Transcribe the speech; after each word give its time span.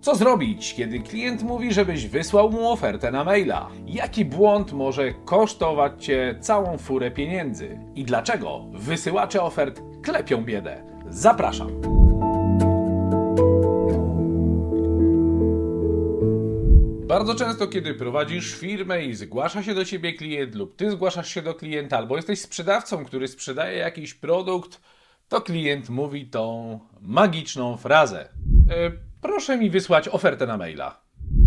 Co 0.00 0.14
zrobić, 0.14 0.74
kiedy 0.74 1.00
klient 1.00 1.42
mówi, 1.42 1.72
żebyś 1.72 2.06
wysłał 2.06 2.50
mu 2.50 2.70
ofertę 2.70 3.10
na 3.10 3.24
maila? 3.24 3.68
Jaki 3.86 4.24
błąd 4.24 4.72
może 4.72 5.12
kosztować 5.24 6.04
cię 6.04 6.38
całą 6.40 6.78
furę 6.78 7.10
pieniędzy? 7.10 7.78
I 7.94 8.04
dlaczego 8.04 8.64
wysyłacze 8.72 9.42
ofert 9.42 9.82
klepią 10.02 10.44
biedę? 10.44 10.82
Zapraszam. 11.08 11.80
Bardzo 17.06 17.34
często, 17.34 17.66
kiedy 17.66 17.94
prowadzisz 17.94 18.54
firmę 18.54 19.04
i 19.04 19.14
zgłasza 19.14 19.62
się 19.62 19.74
do 19.74 19.84
ciebie 19.84 20.12
klient, 20.12 20.54
lub 20.54 20.76
ty 20.76 20.90
zgłaszasz 20.90 21.28
się 21.28 21.42
do 21.42 21.54
klienta, 21.54 21.98
albo 21.98 22.16
jesteś 22.16 22.40
sprzedawcą, 22.40 23.04
który 23.04 23.28
sprzedaje 23.28 23.78
jakiś 23.78 24.14
produkt, 24.14 24.80
to 25.28 25.40
klient 25.40 25.88
mówi 25.88 26.26
tą 26.26 26.78
magiczną 27.00 27.76
frazę. 27.76 28.28
E, 28.70 29.09
proszę 29.20 29.58
mi 29.58 29.70
wysłać 29.70 30.08
ofertę 30.08 30.46
na 30.46 30.56
maila. 30.56 31.00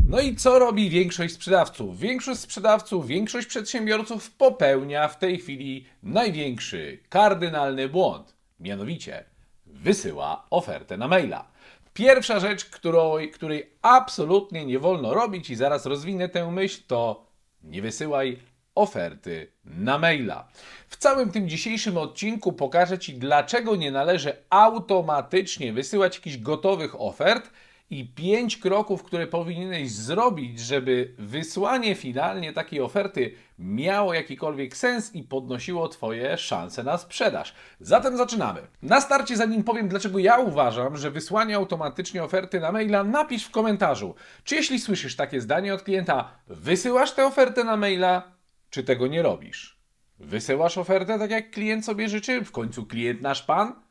No 0.09 0.19
i 0.19 0.35
co 0.35 0.59
robi 0.59 0.89
większość 0.89 1.33
sprzedawców? 1.33 1.99
Większość 1.99 2.39
sprzedawców, 2.39 3.07
większość 3.07 3.47
przedsiębiorców 3.47 4.31
popełnia 4.31 5.07
w 5.07 5.19
tej 5.19 5.39
chwili 5.39 5.85
największy, 6.03 6.99
kardynalny 7.09 7.89
błąd. 7.89 8.35
Mianowicie 8.59 9.23
wysyła 9.65 10.47
ofertę 10.49 10.97
na 10.97 11.07
maila. 11.07 11.47
Pierwsza 11.93 12.39
rzecz, 12.39 12.65
którą, 12.65 13.15
której 13.33 13.69
absolutnie 13.81 14.65
nie 14.65 14.79
wolno 14.79 15.13
robić, 15.13 15.49
i 15.49 15.55
zaraz 15.55 15.85
rozwinę 15.85 16.29
tę 16.29 16.51
myśl, 16.51 16.81
to 16.87 17.25
nie 17.63 17.81
wysyłaj 17.81 18.39
oferty 18.75 19.51
na 19.65 19.97
maila. 19.97 20.47
W 20.87 20.97
całym 20.97 21.31
tym 21.31 21.49
dzisiejszym 21.49 21.97
odcinku 21.97 22.53
pokażę 22.53 22.99
Ci, 22.99 23.13
dlaczego 23.13 23.75
nie 23.75 23.91
należy 23.91 24.33
automatycznie 24.49 25.73
wysyłać 25.73 26.15
jakichś 26.15 26.37
gotowych 26.37 27.01
ofert 27.01 27.49
i 27.89 28.07
pięć 28.15 28.57
kroków, 28.57 29.03
które 29.03 29.27
powinieneś 29.27 29.91
zrobić, 29.91 30.59
żeby 30.59 31.13
wysłanie 31.17 31.95
finalnie 31.95 32.53
takiej 32.53 32.81
oferty 32.81 33.33
miało 33.59 34.13
jakikolwiek 34.13 34.77
sens 34.77 35.15
i 35.15 35.23
podnosiło 35.23 35.87
Twoje 35.87 36.37
szanse 36.37 36.83
na 36.83 36.97
sprzedaż. 36.97 37.53
Zatem 37.79 38.17
zaczynamy. 38.17 38.61
Na 38.81 39.01
starcie, 39.01 39.37
zanim 39.37 39.63
powiem, 39.63 39.87
dlaczego 39.87 40.19
ja 40.19 40.39
uważam, 40.39 40.97
że 40.97 41.11
wysłanie 41.11 41.55
automatycznie 41.55 42.23
oferty 42.23 42.59
na 42.59 42.71
maila, 42.71 43.03
napisz 43.03 43.45
w 43.45 43.51
komentarzu, 43.51 44.15
czy 44.43 44.55
jeśli 44.55 44.79
słyszysz 44.79 45.15
takie 45.15 45.41
zdanie 45.41 45.73
od 45.73 45.83
klienta, 45.83 46.31
wysyłasz 46.47 47.11
tę 47.11 47.25
ofertę 47.25 47.63
na 47.63 47.77
maila, 47.77 48.33
czy 48.73 48.83
tego 48.83 49.07
nie 49.07 49.21
robisz? 49.21 49.79
Wysyłasz 50.19 50.77
ofertę 50.77 51.19
tak 51.19 51.31
jak 51.31 51.51
klient 51.51 51.85
sobie 51.85 52.09
życzy, 52.09 52.45
w 52.45 52.51
końcu 52.51 52.85
klient 52.85 53.21
nasz 53.21 53.43
pan? 53.43 53.83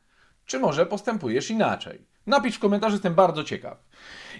Czy 0.45 0.59
może 0.59 0.85
postępujesz 0.85 1.49
inaczej? 1.49 2.05
Napisz 2.27 2.55
w 2.55 2.59
komentarzu, 2.59 2.95
jestem 2.95 3.15
bardzo 3.15 3.43
ciekaw. 3.43 3.77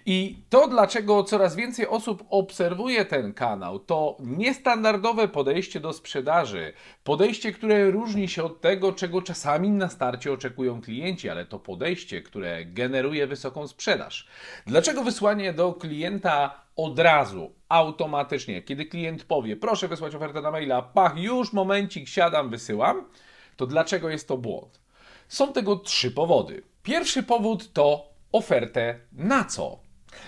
I 0.06 0.44
to, 0.50 0.68
dlaczego 0.68 1.24
coraz 1.24 1.56
więcej 1.56 1.88
osób 1.88 2.24
obserwuje 2.30 3.06
ten 3.06 3.34
kanał, 3.34 3.80
to 3.80 4.18
niestandardowe 4.20 5.28
podejście 5.28 5.80
do 5.80 5.94
sprzedaży. 5.94 6.74
Podejście, 7.04 7.52
które 7.52 7.92
różni 7.92 8.28
się 8.28 8.44
od 8.44 8.62
tego, 8.62 8.94
czego 8.94 9.22
czasami 9.22 9.70
na 9.70 9.90
starcie 9.90 10.34
oczekują 10.34 10.82
klienci, 10.82 11.30
ale 11.30 11.46
to 11.46 11.60
podejście, 11.60 12.22
które 12.22 12.66
generuje 12.66 13.28
wysoką 13.28 13.68
sprzedaż. 13.68 14.28
Dlaczego 14.68 15.04
wysłanie 15.04 15.54
do 15.54 15.74
klienta 15.74 16.64
od 16.76 17.00
razu, 17.00 17.52
automatycznie, 17.70 18.62
kiedy 18.62 18.86
klient 18.86 19.24
powie, 19.24 19.56
proszę 19.56 19.88
wysłać 19.88 20.16
ofertę 20.16 20.42
na 20.42 20.52
maila, 20.52 20.82
pach, 20.82 21.18
już 21.18 21.54
momencik, 21.54 22.08
siadam, 22.08 22.50
wysyłam, 22.50 23.06
to 23.58 23.68
dlaczego 23.68 24.10
jest 24.10 24.28
to 24.28 24.38
błąd? 24.38 24.82
Są 25.28 25.54
tego 25.54 25.76
trzy 25.76 26.12
powody. 26.12 26.73
Pierwszy 26.84 27.24
powód 27.24 27.74
to 27.74 28.10
ofertę 28.32 29.00
na 29.12 29.46
co? 29.46 29.80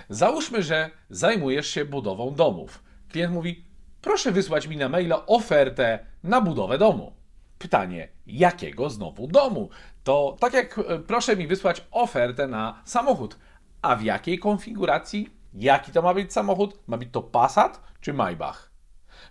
Załóżmy, 0.10 0.64
że 0.64 0.90
zajmujesz 1.10 1.68
się 1.68 1.86
budową 1.86 2.36
domów. 2.36 2.84
Klient 3.10 3.34
mówi: 3.34 3.66
Proszę 4.02 4.32
wysłać 4.32 4.68
mi 4.68 4.78
na 4.78 4.90
maila 4.90 5.26
ofertę 5.26 6.00
na 6.24 6.42
budowę 6.42 6.78
domu. 6.78 7.14
Pytanie, 7.60 8.08
jakiego 8.28 8.90
znowu 8.90 9.28
domu? 9.28 9.70
To 10.04 10.38
tak 10.40 10.54
jak 10.54 10.78
e, 10.78 11.00
proszę 11.00 11.36
mi 11.36 11.48
wysłać 11.48 11.86
ofertę 11.92 12.48
na 12.48 12.82
samochód. 12.86 13.38
A 13.82 13.96
w 13.96 14.04
jakiej 14.04 14.40
konfiguracji? 14.40 15.30
Jaki 15.54 15.92
to 15.92 16.02
ma 16.02 16.14
być 16.14 16.34
samochód? 16.34 16.80
Ma 16.88 16.98
być 16.98 17.10
to 17.12 17.22
Passat 17.22 17.82
czy 18.02 18.14
Maybach? 18.14 18.72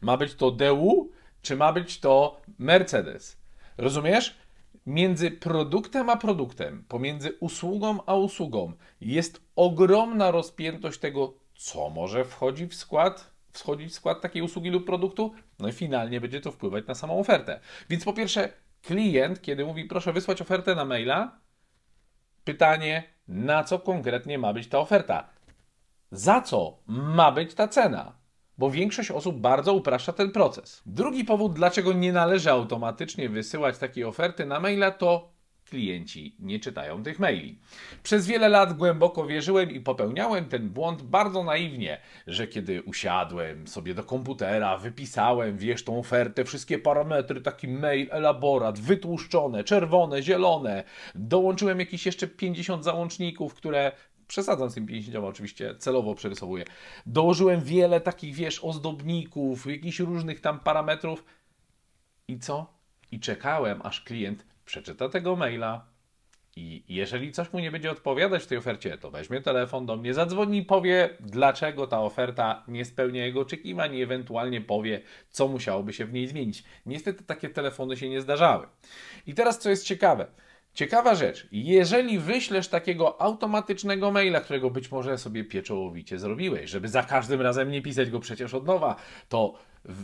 Ma 0.00 0.16
być 0.16 0.34
to 0.34 0.50
DU 0.50 1.10
czy 1.42 1.56
ma 1.56 1.72
być 1.72 2.00
to 2.00 2.40
Mercedes? 2.58 3.36
Rozumiesz? 3.78 4.43
Między 4.86 5.30
produktem 5.30 6.10
a 6.10 6.16
produktem, 6.16 6.84
pomiędzy 6.88 7.36
usługą 7.40 7.98
a 8.06 8.14
usługą 8.14 8.72
jest 9.00 9.40
ogromna 9.56 10.30
rozpiętość 10.30 11.00
tego, 11.00 11.34
co 11.54 11.90
może 11.90 12.24
wchodzi 12.24 12.66
w 12.66 12.74
skład, 12.74 13.34
wchodzić 13.52 13.90
w 13.90 13.94
skład 13.94 14.20
takiej 14.20 14.42
usługi 14.42 14.70
lub 14.70 14.86
produktu, 14.86 15.32
no 15.58 15.68
i 15.68 15.72
finalnie 15.72 16.20
będzie 16.20 16.40
to 16.40 16.52
wpływać 16.52 16.86
na 16.86 16.94
samą 16.94 17.18
ofertę. 17.18 17.60
Więc 17.90 18.04
po 18.04 18.12
pierwsze, 18.12 18.52
klient, 18.82 19.42
kiedy 19.42 19.64
mówi 19.64 19.84
proszę 19.84 20.12
wysłać 20.12 20.42
ofertę 20.42 20.74
na 20.74 20.84
maila, 20.84 21.38
pytanie, 22.44 23.02
na 23.28 23.64
co 23.64 23.78
konkretnie 23.78 24.38
ma 24.38 24.52
być 24.52 24.68
ta 24.68 24.78
oferta? 24.78 25.28
Za 26.10 26.40
co 26.40 26.78
ma 26.86 27.32
być 27.32 27.54
ta 27.54 27.68
cena? 27.68 28.23
Bo 28.58 28.70
większość 28.70 29.10
osób 29.10 29.40
bardzo 29.40 29.74
upraszcza 29.74 30.12
ten 30.12 30.30
proces. 30.30 30.82
Drugi 30.86 31.24
powód, 31.24 31.54
dlaczego 31.54 31.92
nie 31.92 32.12
należy 32.12 32.50
automatycznie 32.50 33.28
wysyłać 33.28 33.78
takiej 33.78 34.04
oferty 34.04 34.46
na 34.46 34.60
maila, 34.60 34.90
to 34.90 35.34
klienci 35.74 36.36
nie 36.38 36.60
czytają 36.60 37.02
tych 37.02 37.18
maili. 37.18 37.58
Przez 38.02 38.26
wiele 38.26 38.48
lat 38.48 38.72
głęboko 38.72 39.26
wierzyłem 39.26 39.70
i 39.70 39.80
popełniałem 39.80 40.44
ten 40.44 40.68
błąd 40.68 41.02
bardzo 41.02 41.44
naiwnie, 41.44 42.00
że 42.26 42.46
kiedy 42.46 42.82
usiadłem 42.82 43.68
sobie 43.68 43.94
do 43.94 44.04
komputera, 44.04 44.78
wypisałem, 44.78 45.58
wiesz, 45.58 45.84
tą 45.84 45.98
ofertę, 45.98 46.44
wszystkie 46.44 46.78
parametry, 46.78 47.40
taki 47.40 47.68
mail, 47.68 48.08
elaborat, 48.10 48.78
wytłuszczone, 48.78 49.64
czerwone, 49.64 50.22
zielone, 50.22 50.84
dołączyłem 51.14 51.80
jakieś 51.80 52.06
jeszcze 52.06 52.28
50 52.28 52.84
załączników, 52.84 53.54
które 53.54 53.92
przesadzam 54.34 54.70
z 54.70 54.74
tym 54.74 54.86
50 54.86 55.24
oczywiście, 55.24 55.74
celowo 55.78 56.14
przerysowuję. 56.14 56.64
Dołożyłem 57.06 57.60
wiele 57.60 58.00
takich, 58.00 58.34
wiesz, 58.34 58.64
ozdobników, 58.64 59.66
jakichś 59.66 60.00
różnych 60.00 60.40
tam 60.40 60.60
parametrów. 60.60 61.24
I 62.28 62.38
co? 62.38 62.66
I 63.12 63.20
czekałem, 63.20 63.80
aż 63.82 64.00
klient 64.00 64.46
przeczyta 64.64 65.08
tego 65.08 65.36
maila 65.36 65.86
i 66.56 66.84
jeżeli 66.88 67.32
coś 67.32 67.52
mu 67.52 67.58
nie 67.58 67.70
będzie 67.70 67.90
odpowiadać 67.90 68.42
w 68.42 68.46
tej 68.46 68.58
ofercie, 68.58 68.98
to 68.98 69.10
weźmie 69.10 69.40
telefon 69.40 69.86
do 69.86 69.96
mnie, 69.96 70.14
zadzwoni 70.14 70.58
i 70.58 70.62
powie, 70.62 71.10
dlaczego 71.20 71.86
ta 71.86 72.00
oferta 72.00 72.64
nie 72.68 72.84
spełnia 72.84 73.26
jego 73.26 73.40
oczekiwań 73.40 73.94
i 73.94 74.02
ewentualnie 74.02 74.60
powie, 74.60 75.00
co 75.30 75.48
musiałoby 75.48 75.92
się 75.92 76.04
w 76.06 76.12
niej 76.12 76.28
zmienić. 76.28 76.64
Niestety 76.86 77.24
takie 77.24 77.48
telefony 77.48 77.96
się 77.96 78.08
nie 78.08 78.20
zdarzały. 78.20 78.66
I 79.26 79.34
teraz 79.34 79.58
co 79.58 79.70
jest 79.70 79.86
ciekawe– 79.86 80.26
Ciekawa 80.74 81.14
rzecz, 81.14 81.48
jeżeli 81.52 82.18
wyślesz 82.18 82.68
takiego 82.68 83.22
automatycznego 83.22 84.10
maila, 84.10 84.40
którego 84.40 84.70
być 84.70 84.90
może 84.90 85.18
sobie 85.18 85.44
pieczołowicie 85.44 86.18
zrobiłeś, 86.18 86.70
żeby 86.70 86.88
za 86.88 87.02
każdym 87.02 87.40
razem 87.40 87.70
nie 87.70 87.82
pisać 87.82 88.10
go 88.10 88.20
przecież 88.20 88.54
od 88.54 88.66
nowa, 88.66 88.96
to 89.28 89.54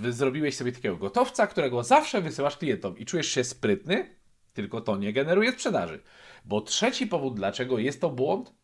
zrobiłeś 0.09 0.57
sobie 0.57 0.73
takiego 0.73 0.97
gotowca, 0.97 1.47
którego 1.47 1.83
zawsze 1.83 2.21
wysyłasz 2.21 2.57
klientom 2.57 2.99
i 2.99 3.07
czujesz 3.07 3.29
się 3.29 3.45
sprytny, 3.45 4.17
tylko 4.53 4.81
to 4.81 4.97
nie 4.97 5.13
generuje 5.13 5.53
sprzedaży. 5.53 6.01
Bo 6.45 6.61
trzeci 6.61 7.07
powód, 7.07 7.35
dlaczego 7.35 7.79
jest 7.79 8.01
to 8.01 8.11
błąd, 8.11 8.55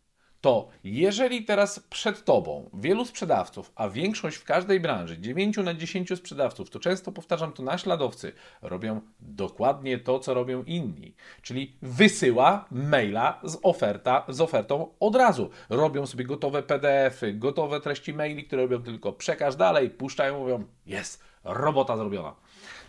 to 0.46 0.68
jeżeli 0.84 1.44
teraz 1.44 1.80
przed 1.80 2.24
Tobą 2.24 2.70
wielu 2.74 3.04
sprzedawców, 3.04 3.72
a 3.74 3.88
większość 3.88 4.36
w 4.36 4.44
każdej 4.44 4.80
branży, 4.80 5.18
9 5.18 5.56
na 5.56 5.74
10 5.74 6.18
sprzedawców, 6.18 6.70
to 6.70 6.80
często 6.80 7.12
powtarzam 7.12 7.52
to 7.52 7.62
naśladowcy, 7.62 8.32
robią 8.62 9.00
dokładnie 9.20 9.98
to, 9.98 10.18
co 10.18 10.34
robią 10.34 10.62
inni. 10.62 11.14
Czyli 11.42 11.76
wysyła 11.82 12.66
maila 12.70 13.40
z, 13.44 13.58
oferta, 13.62 14.24
z 14.28 14.40
ofertą 14.40 14.94
od 15.00 15.16
razu. 15.16 15.50
Robią 15.68 16.06
sobie 16.06 16.24
gotowe 16.24 16.62
PDFy, 16.62 17.32
gotowe 17.32 17.80
treści 17.80 18.14
maili, 18.14 18.44
które 18.44 18.62
robią 18.62 18.82
tylko 18.82 19.12
przekaż 19.12 19.56
dalej, 19.56 19.90
puszczają, 19.90 20.38
mówią, 20.38 20.64
jest, 20.86 21.24
robota 21.44 21.96
zrobiona. 21.96 22.34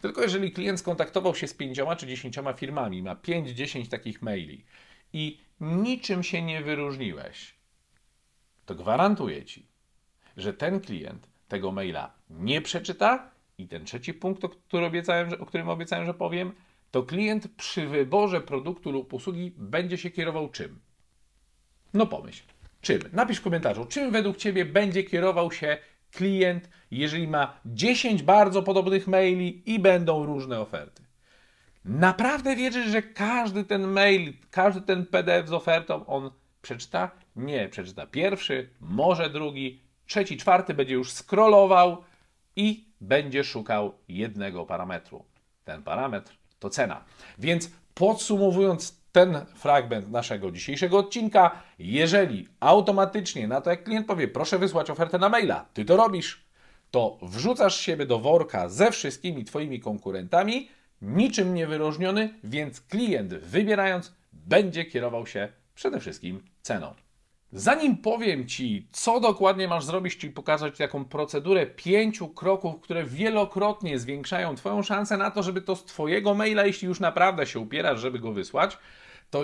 Tylko 0.01 0.21
jeżeli 0.21 0.51
klient 0.51 0.79
skontaktował 0.79 1.35
się 1.35 1.47
z 1.47 1.53
pięcioma 1.53 1.95
czy 1.95 2.07
dziesięcioma 2.07 2.53
firmami, 2.53 3.03
ma 3.03 3.15
5-10 3.15 3.87
takich 3.87 4.21
maili 4.21 4.65
i 5.13 5.46
niczym 5.61 6.23
się 6.23 6.41
nie 6.41 6.61
wyróżniłeś, 6.61 7.55
to 8.65 8.75
gwarantuję 8.75 9.45
Ci, 9.45 9.67
że 10.37 10.53
ten 10.53 10.79
klient 10.79 11.27
tego 11.47 11.71
maila 11.71 12.13
nie 12.29 12.61
przeczyta 12.61 13.31
i 13.57 13.67
ten 13.67 13.85
trzeci 13.85 14.13
punkt, 14.13 14.43
o, 14.43 14.49
który 14.49 14.85
obiecałem, 14.85 15.41
o 15.41 15.45
którym 15.45 15.69
obiecałem, 15.69 16.05
że 16.05 16.13
powiem, 16.13 16.51
to 16.91 17.03
klient 17.03 17.47
przy 17.57 17.87
wyborze 17.87 18.41
produktu 18.41 18.91
lub 18.91 19.13
usługi 19.13 19.53
będzie 19.57 19.97
się 19.97 20.11
kierował 20.11 20.49
czym? 20.49 20.79
No 21.93 22.05
pomyśl, 22.05 22.43
czym? 22.81 23.01
Napisz 23.13 23.37
w 23.37 23.41
komentarzu, 23.41 23.85
czym 23.85 24.11
według 24.11 24.37
Ciebie 24.37 24.65
będzie 24.65 25.03
kierował 25.03 25.51
się 25.51 25.77
klient, 26.11 26.69
jeżeli 26.91 27.27
ma 27.27 27.59
10 27.65 28.23
bardzo 28.23 28.63
podobnych 28.63 29.07
maili 29.07 29.73
i 29.73 29.79
będą 29.79 30.25
różne 30.25 30.59
oferty. 30.59 31.06
Naprawdę 31.87 32.55
wierzysz, 32.55 32.87
że 32.87 33.01
każdy 33.01 33.63
ten 33.63 33.87
mail, 33.87 34.33
każdy 34.51 34.81
ten 34.81 35.05
PDF 35.05 35.47
z 35.47 35.53
ofertą 35.53 36.05
on 36.05 36.31
Przeczyta? 36.67 37.11
Nie, 37.35 37.69
przeczyta 37.69 38.07
pierwszy, 38.07 38.69
może 38.79 39.29
drugi, 39.29 39.81
trzeci, 40.05 40.37
czwarty 40.37 40.73
będzie 40.73 40.93
już 40.93 41.11
scrollował 41.11 42.03
i 42.55 42.85
będzie 43.01 43.43
szukał 43.43 43.93
jednego 44.07 44.65
parametru. 44.65 45.25
Ten 45.63 45.83
parametr 45.83 46.37
to 46.59 46.69
cena. 46.69 47.03
Więc 47.39 47.71
podsumowując 47.93 49.01
ten 49.11 49.45
fragment 49.55 50.11
naszego 50.11 50.51
dzisiejszego 50.51 50.97
odcinka, 50.97 51.51
jeżeli 51.79 52.47
automatycznie 52.59 53.47
na 53.47 53.61
to, 53.61 53.69
jak 53.69 53.83
klient 53.83 54.07
powie, 54.07 54.27
proszę 54.27 54.59
wysłać 54.59 54.89
ofertę 54.89 55.17
na 55.17 55.29
maila, 55.29 55.65
ty 55.73 55.85
to 55.85 55.97
robisz, 55.97 56.45
to 56.91 57.17
wrzucasz 57.21 57.79
siebie 57.79 58.05
do 58.05 58.19
worka 58.19 58.69
ze 58.69 58.91
wszystkimi 58.91 59.45
Twoimi 59.45 59.79
konkurentami, 59.79 60.69
niczym 61.01 61.53
nie 61.53 61.67
wyróżniony, 61.67 62.33
więc 62.43 62.81
klient 62.81 63.33
wybierając 63.33 64.13
będzie 64.33 64.85
kierował 64.85 65.27
się 65.27 65.47
przede 65.75 65.99
wszystkim 65.99 66.43
ceną. 66.61 66.93
Zanim 67.51 67.97
powiem 67.97 68.47
Ci, 68.47 68.87
co 68.91 69.19
dokładnie 69.19 69.67
masz 69.67 69.85
zrobić, 69.85 70.17
czyli 70.17 70.33
pokazać 70.33 70.77
taką 70.77 71.05
procedurę 71.05 71.65
pięciu 71.65 72.27
kroków, 72.27 72.81
które 72.81 73.03
wielokrotnie 73.03 73.99
zwiększają 73.99 74.55
Twoją 74.55 74.83
szansę 74.83 75.17
na 75.17 75.31
to, 75.31 75.43
żeby 75.43 75.61
to 75.61 75.75
z 75.75 75.85
Twojego 75.85 76.33
maila, 76.33 76.65
jeśli 76.65 76.87
już 76.87 76.99
naprawdę 76.99 77.47
się 77.47 77.59
upierasz, 77.59 77.99
żeby 77.99 78.19
go 78.19 78.31
wysłać, 78.31 78.77
to 79.29 79.43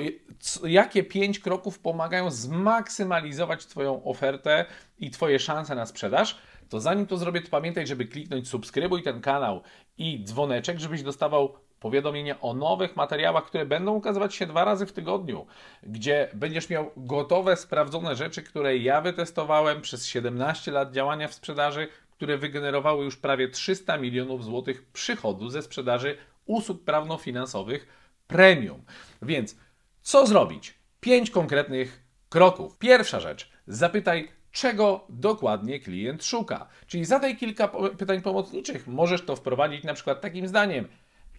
jakie 0.64 1.04
pięć 1.04 1.40
kroków 1.40 1.80
pomagają 1.80 2.32
zmaksymalizować 2.32 3.66
Twoją 3.66 4.04
ofertę 4.04 4.66
i 5.00 5.12
Twoje 5.12 5.40
szanse 5.40 5.76
na 5.76 5.86
sprzedaż, 5.86 6.38
to 6.74 6.80
zanim 6.80 7.08
to 7.08 7.18
zrobię, 7.18 7.42
to 7.42 7.50
pamiętaj, 7.50 7.88
żeby 7.88 8.06
kliknąć 8.06 8.48
subskrybuj 8.48 9.04
ten 9.04 9.22
kanał 9.22 9.62
i 9.98 10.24
dzwoneczek, 10.24 10.80
żebyś 10.80 11.04
dostawał 11.04 11.54
powiadomienia 11.80 12.42
o 12.42 12.54
nowych 12.54 12.96
materiałach, 12.96 13.46
które 13.46 13.66
będą 13.66 13.94
ukazywać 13.94 14.36
się 14.36 14.46
dwa 14.46 14.66
razy 14.66 14.86
w 14.86 14.92
tygodniu, 14.92 15.46
gdzie 15.84 16.30
będziesz 16.34 16.70
miał 16.70 16.92
gotowe, 16.98 17.58
sprawdzone 17.58 18.16
rzeczy, 18.16 18.44
które 18.44 18.78
ja 18.78 19.02
wytestowałem 19.02 19.82
przez 19.82 20.06
17 20.06 20.72
lat 20.72 20.92
działania 20.92 21.28
w 21.28 21.34
sprzedaży, 21.34 21.88
które 22.12 22.38
wygenerowały 22.38 23.06
już 23.06 23.18
prawie 23.18 23.48
300 23.48 23.98
milionów 23.98 24.44
złotych 24.44 24.86
przychodu 24.86 25.50
ze 25.50 25.62
sprzedaży 25.62 26.18
usług 26.46 26.84
prawno-finansowych 26.84 27.88
premium. 28.28 28.84
Więc 29.22 29.56
co 30.02 30.28
zrobić? 30.28 30.74
Pięć 31.00 31.30
konkretnych 31.30 32.04
kroków. 32.30 32.78
Pierwsza 32.78 33.20
rzecz, 33.20 33.52
zapytaj, 33.68 34.43
czego 34.54 35.06
dokładnie 35.10 35.80
klient 35.80 36.24
szuka. 36.24 36.68
Czyli 36.88 37.06
zadaj 37.06 37.38
kilka 37.38 37.68
pytań 37.98 38.22
pomocniczych. 38.22 38.88
Możesz 38.88 39.26
to 39.26 39.36
wprowadzić 39.36 39.84
na 39.84 39.94
przykład 39.94 40.22
takim 40.22 40.48
zdaniem. 40.48 40.88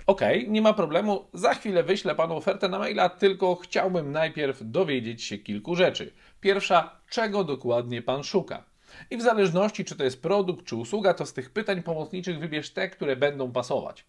OK, 0.06 0.20
nie 0.49 0.62
ma 0.62 0.72
problemu, 0.72 1.28
za 1.32 1.55
chwilę 1.55 1.82
wyślę 1.82 2.14
panu 2.14 2.37
ofertę 2.37 2.69
na 2.69 2.78
maila, 2.78 3.08
tylko 3.08 3.55
chciałbym 3.55 4.12
najpierw 4.12 4.58
dowiedzieć 4.62 5.22
się 5.22 5.38
kilku 5.38 5.75
rzeczy. 5.75 6.12
Pierwsza, 6.40 7.00
czego 7.11 7.44
dokładnie 7.44 8.02
pan 8.02 8.25
szuka? 8.25 8.64
I 9.11 9.17
w 9.17 9.22
zależności, 9.22 9.84
czy 9.84 9.96
to 9.96 10.05
jest 10.05 10.22
produkt, 10.22 10.64
czy 10.64 10.76
usługa, 10.76 11.14
to 11.14 11.26
z 11.26 11.32
tych 11.32 11.50
pytań 11.50 11.82
pomocniczych 11.82 12.38
wybierz 12.38 12.70
te, 12.70 12.88
które 12.88 13.17
będą 13.17 13.52
pasować. 13.52 14.05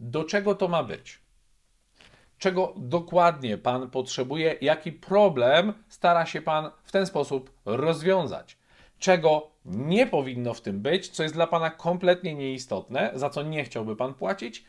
Do 0.00 0.24
czego 0.24 0.54
to 0.54 0.68
ma 0.68 0.82
być? 0.82 1.25
Czego 2.38 2.74
dokładnie 2.76 3.58
pan 3.58 3.90
potrzebuje? 3.90 4.56
Jaki 4.60 4.92
problem 4.92 5.72
stara 5.88 6.26
się 6.26 6.42
pan 6.42 6.70
w 6.84 6.92
ten 6.92 7.06
sposób 7.06 7.50
rozwiązać? 7.64 8.58
Czego 8.98 9.50
nie 9.64 10.06
powinno 10.06 10.54
w 10.54 10.60
tym 10.60 10.80
być, 10.80 11.08
co 11.08 11.22
jest 11.22 11.34
dla 11.34 11.46
pana 11.46 11.70
kompletnie 11.70 12.34
nieistotne, 12.34 13.10
za 13.14 13.30
co 13.30 13.42
nie 13.42 13.64
chciałby 13.64 13.96
pan 13.96 14.14
płacić? 14.14 14.64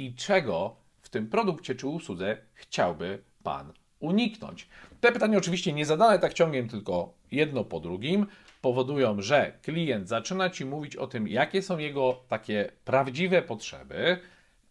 i 0.00 0.14
czego 0.14 0.76
w 1.02 1.08
tym 1.08 1.26
produkcie 1.28 1.74
czy 1.74 1.86
usłudze 1.86 2.36
chciałby 2.52 3.22
Pan 3.42 3.72
uniknąć? 4.00 4.68
Te 5.00 5.12
pytania 5.12 5.38
oczywiście 5.38 5.72
nie 5.72 5.86
zadane 5.86 6.18
tak 6.18 6.34
ciągiem, 6.34 6.68
tylko 6.68 7.14
jedno 7.32 7.64
po 7.64 7.80
drugim 7.80 8.26
powodują, 8.60 9.22
że 9.22 9.52
klient 9.62 10.08
zaczyna 10.08 10.50
Ci 10.50 10.64
mówić 10.64 10.96
o 10.96 11.06
tym, 11.06 11.28
jakie 11.28 11.62
są 11.62 11.78
jego 11.78 12.20
takie 12.28 12.72
prawdziwe 12.84 13.42
potrzeby, 13.42 14.18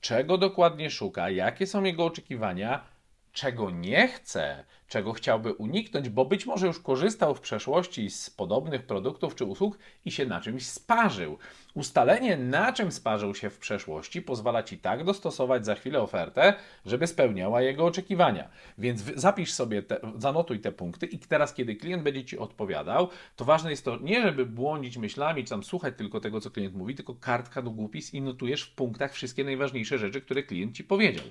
czego 0.01 0.37
dokładnie 0.37 0.89
szuka, 0.89 1.29
jakie 1.29 1.67
są 1.67 1.83
jego 1.83 2.05
oczekiwania, 2.05 2.85
czego 3.31 3.69
nie 3.71 4.07
chce, 4.07 4.65
czego 4.89 5.13
chciałby 5.13 5.53
uniknąć, 5.53 6.09
bo 6.09 6.25
być 6.25 6.45
może 6.45 6.67
już 6.67 6.79
korzystał 6.79 7.35
w 7.35 7.39
przeszłości 7.39 8.09
z 8.09 8.29
podobnych 8.29 8.85
produktów 8.85 9.35
czy 9.35 9.45
usług 9.45 9.77
i 10.05 10.11
się 10.11 10.25
na 10.25 10.41
czymś 10.41 10.67
sparzył. 10.67 11.37
Ustalenie, 11.73 12.37
na 12.37 12.73
czym 12.73 12.91
sparzył 12.91 13.35
się 13.35 13.49
w 13.49 13.59
przeszłości, 13.59 14.21
pozwala 14.21 14.63
ci 14.63 14.77
tak 14.77 15.03
dostosować 15.03 15.65
za 15.65 15.75
chwilę 15.75 16.01
ofertę, 16.01 16.53
żeby 16.85 17.07
spełniała 17.07 17.61
jego 17.61 17.85
oczekiwania. 17.85 18.49
Więc 18.77 19.03
zapisz 19.15 19.53
sobie, 19.53 19.83
te, 19.83 19.99
zanotuj 20.17 20.59
te 20.59 20.71
punkty 20.71 21.05
i 21.05 21.19
teraz, 21.19 21.53
kiedy 21.53 21.75
klient 21.75 22.03
będzie 22.03 22.25
ci 22.25 22.37
odpowiadał, 22.37 23.09
to 23.35 23.45
ważne 23.45 23.69
jest 23.69 23.85
to 23.85 23.97
nie, 23.97 24.21
żeby 24.21 24.45
błądzić 24.45 24.97
myślami, 24.97 25.43
czy 25.43 25.49
tam 25.49 25.63
słuchać 25.63 25.93
tylko 25.97 26.19
tego, 26.19 26.41
co 26.41 26.51
klient 26.51 26.75
mówi, 26.75 26.95
tylko 26.95 27.15
kartka 27.15 27.61
do 27.61 27.71
głupis 27.71 28.13
i 28.13 28.21
notujesz 28.21 28.63
w 28.63 28.75
punktach 28.75 29.13
wszystkie 29.13 29.43
najważniejsze 29.43 29.97
rzeczy, 29.97 30.21
które 30.21 30.43
klient 30.43 30.75
ci 30.75 30.83
powiedział. 30.83 31.25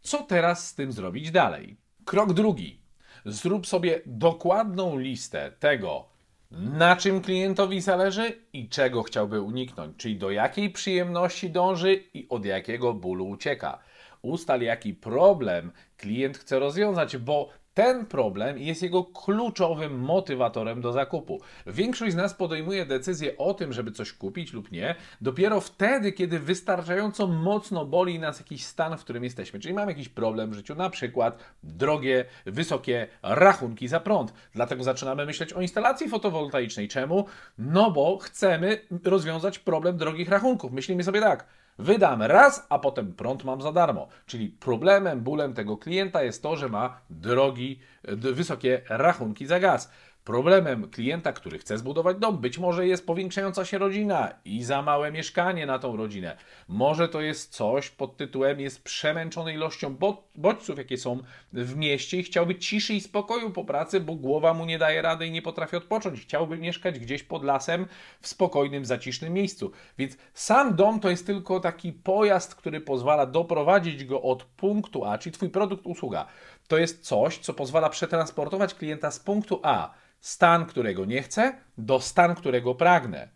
Co 0.00 0.22
teraz 0.22 0.68
z 0.68 0.74
tym 0.74 0.92
zrobić 0.92 1.30
dalej? 1.30 1.76
Krok 2.04 2.32
drugi. 2.32 2.85
Zrób 3.26 3.66
sobie 3.66 4.00
dokładną 4.06 4.98
listę 4.98 5.52
tego, 5.58 6.04
na 6.50 6.96
czym 6.96 7.20
klientowi 7.20 7.80
zależy 7.80 8.32
i 8.52 8.68
czego 8.68 9.02
chciałby 9.02 9.40
uniknąć, 9.40 9.96
czyli 9.96 10.16
do 10.16 10.30
jakiej 10.30 10.70
przyjemności 10.70 11.50
dąży 11.50 11.94
i 12.14 12.28
od 12.28 12.44
jakiego 12.44 12.94
bólu 12.94 13.28
ucieka. 13.28 13.78
Ustal, 14.22 14.60
jaki 14.60 14.94
problem 14.94 15.72
klient 15.96 16.38
chce 16.38 16.58
rozwiązać, 16.58 17.16
bo 17.16 17.48
ten 17.76 18.06
problem 18.06 18.58
jest 18.58 18.82
jego 18.82 19.04
kluczowym 19.04 19.98
motywatorem 20.00 20.80
do 20.80 20.92
zakupu. 20.92 21.40
Większość 21.66 22.12
z 22.12 22.16
nas 22.16 22.34
podejmuje 22.34 22.86
decyzję 22.86 23.36
o 23.36 23.54
tym, 23.54 23.72
żeby 23.72 23.92
coś 23.92 24.12
kupić 24.12 24.52
lub 24.52 24.72
nie, 24.72 24.94
dopiero 25.20 25.60
wtedy, 25.60 26.12
kiedy 26.12 26.38
wystarczająco 26.38 27.26
mocno 27.26 27.86
boli 27.86 28.18
nas 28.18 28.38
jakiś 28.38 28.64
stan, 28.64 28.98
w 28.98 29.04
którym 29.04 29.24
jesteśmy. 29.24 29.60
Czyli 29.60 29.74
mamy 29.74 29.92
jakiś 29.92 30.08
problem 30.08 30.50
w 30.50 30.54
życiu, 30.54 30.74
na 30.74 30.90
przykład 30.90 31.38
drogie, 31.62 32.24
wysokie 32.46 33.08
rachunki 33.22 33.88
za 33.88 34.00
prąd. 34.00 34.32
Dlatego 34.54 34.84
zaczynamy 34.84 35.26
myśleć 35.26 35.52
o 35.52 35.60
instalacji 35.60 36.08
fotowoltaicznej. 36.08 36.88
Czemu? 36.88 37.26
No 37.58 37.90
bo 37.90 38.18
chcemy 38.18 38.80
rozwiązać 39.04 39.58
problem 39.58 39.96
drogich 39.96 40.28
rachunków. 40.28 40.72
Myślimy 40.72 41.04
sobie 41.04 41.20
tak 41.20 41.46
Wydam 41.78 42.22
raz, 42.22 42.66
a 42.68 42.78
potem 42.78 43.12
prąd 43.12 43.44
mam 43.44 43.62
za 43.62 43.72
darmo. 43.72 44.08
Czyli 44.26 44.48
problemem, 44.48 45.20
bólem 45.20 45.54
tego 45.54 45.76
klienta 45.76 46.22
jest 46.22 46.42
to, 46.42 46.56
że 46.56 46.68
ma 46.68 47.00
drogi, 47.10 47.80
wysokie 48.08 48.82
rachunki 48.88 49.46
za 49.46 49.60
gaz. 49.60 49.90
Problemem 50.26 50.90
klienta, 50.90 51.32
który 51.32 51.58
chce 51.58 51.78
zbudować 51.78 52.16
dom, 52.16 52.38
być 52.38 52.58
może 52.58 52.86
jest 52.86 53.06
powiększająca 53.06 53.64
się 53.64 53.78
rodzina 53.78 54.34
i 54.44 54.64
za 54.64 54.82
małe 54.82 55.12
mieszkanie 55.12 55.66
na 55.66 55.78
tą 55.78 55.96
rodzinę. 55.96 56.36
Może 56.68 57.08
to 57.08 57.20
jest 57.20 57.54
coś 57.54 57.90
pod 57.90 58.16
tytułem 58.16 58.60
jest 58.60 58.82
przemęczony 58.82 59.54
ilością 59.54 59.96
bodźców, 60.34 60.78
jakie 60.78 60.98
są 60.98 61.22
w 61.52 61.76
mieście 61.76 62.18
i 62.18 62.22
chciałby 62.22 62.54
ciszy 62.54 62.94
i 62.94 63.00
spokoju 63.00 63.50
po 63.50 63.64
pracy, 63.64 64.00
bo 64.00 64.14
głowa 64.14 64.54
mu 64.54 64.64
nie 64.64 64.78
daje 64.78 65.02
rady 65.02 65.26
i 65.26 65.30
nie 65.30 65.42
potrafi 65.42 65.76
odpocząć. 65.76 66.20
Chciałby 66.20 66.58
mieszkać 66.58 66.98
gdzieś 66.98 67.22
pod 67.22 67.44
lasem 67.44 67.86
w 68.20 68.28
spokojnym, 68.28 68.84
zacisznym 68.84 69.32
miejscu. 69.32 69.72
Więc 69.98 70.16
sam 70.34 70.76
dom 70.76 71.00
to 71.00 71.10
jest 71.10 71.26
tylko 71.26 71.60
taki 71.60 71.92
pojazd, 71.92 72.54
który 72.54 72.80
pozwala 72.80 73.26
doprowadzić 73.26 74.04
go 74.04 74.22
od 74.22 74.44
punktu 74.44 75.04
A, 75.04 75.18
czyli 75.18 75.32
Twój 75.32 75.50
produkt, 75.50 75.86
usługa. 75.86 76.26
To 76.68 76.78
jest 76.78 77.04
coś, 77.04 77.38
co 77.38 77.54
pozwala 77.54 77.88
przetransportować 77.88 78.74
klienta 78.74 79.10
z 79.10 79.18
punktu 79.18 79.60
A 79.62 80.05
stan, 80.26 80.66
którego 80.66 81.04
nie 81.04 81.22
chcę, 81.22 81.56
do 81.78 82.00
stan, 82.00 82.34
którego 82.34 82.74
pragnę. 82.74 83.28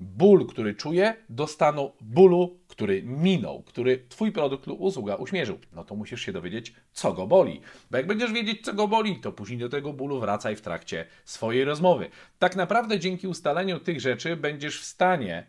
Ból, 0.00 0.46
który 0.46 0.74
czuję, 0.74 1.14
do 1.28 1.46
stanu 1.46 1.92
bólu, 2.00 2.58
który 2.68 3.02
minął, 3.02 3.62
który 3.62 4.04
Twój 4.08 4.32
produkt 4.32 4.66
lub 4.66 4.80
usługa 4.80 5.14
uśmierzył. 5.14 5.58
No 5.72 5.84
to 5.84 5.94
musisz 5.94 6.20
się 6.20 6.32
dowiedzieć, 6.32 6.74
co 6.92 7.12
go 7.12 7.26
boli. 7.26 7.60
Bo 7.90 7.96
jak 7.96 8.06
będziesz 8.06 8.32
wiedzieć, 8.32 8.64
co 8.64 8.72
go 8.72 8.88
boli, 8.88 9.20
to 9.20 9.32
później 9.32 9.58
do 9.58 9.68
tego 9.68 9.92
bólu 9.92 10.20
wracaj 10.20 10.56
w 10.56 10.60
trakcie 10.60 11.06
swojej 11.24 11.64
rozmowy. 11.64 12.10
Tak 12.38 12.56
naprawdę 12.56 12.98
dzięki 12.98 13.28
ustaleniu 13.28 13.80
tych 13.80 14.00
rzeczy 14.00 14.36
będziesz 14.36 14.80
w 14.80 14.84
stanie 14.84 15.46